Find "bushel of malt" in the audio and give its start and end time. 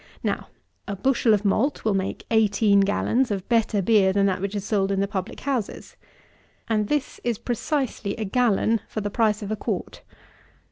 0.95-1.85